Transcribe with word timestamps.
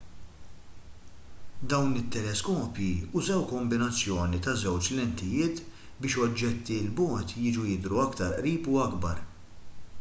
dawn 1.69 1.91
it-teleskopji 1.99 2.87
użaw 3.19 3.43
kombinazzjoni 3.51 4.39
ta' 4.47 4.57
żewġ 4.63 4.89
lentijiet 5.01 5.61
biex 6.05 6.17
oġġetti 6.25 6.79
l 6.87 6.91
bogħod 7.01 7.35
jiġu 7.45 7.67
jidhru 7.73 8.01
aktar 8.07 8.37
qrib 8.41 8.71
u 8.75 8.81
akbar 8.87 9.21